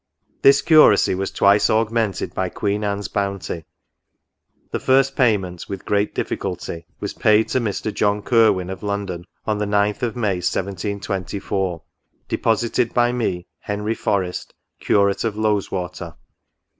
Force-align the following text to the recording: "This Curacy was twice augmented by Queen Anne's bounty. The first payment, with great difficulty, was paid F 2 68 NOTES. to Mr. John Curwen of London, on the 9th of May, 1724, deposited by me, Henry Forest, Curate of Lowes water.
"This 0.41 0.63
Curacy 0.63 1.13
was 1.13 1.29
twice 1.29 1.69
augmented 1.69 2.33
by 2.33 2.49
Queen 2.49 2.83
Anne's 2.83 3.07
bounty. 3.07 3.65
The 4.71 4.79
first 4.79 5.15
payment, 5.15 5.65
with 5.69 5.85
great 5.85 6.15
difficulty, 6.15 6.87
was 6.99 7.13
paid 7.13 7.45
F 7.45 7.51
2 7.51 7.51
68 7.61 7.61
NOTES. 7.63 7.81
to 7.81 7.89
Mr. 7.89 7.93
John 7.93 8.21
Curwen 8.23 8.71
of 8.71 8.81
London, 8.81 9.25
on 9.45 9.59
the 9.59 9.65
9th 9.67 10.01
of 10.01 10.15
May, 10.15 10.37
1724, 10.41 11.83
deposited 12.27 12.95
by 12.95 13.11
me, 13.11 13.45
Henry 13.59 13.93
Forest, 13.93 14.55
Curate 14.79 15.23
of 15.23 15.37
Lowes 15.37 15.71
water. 15.71 16.15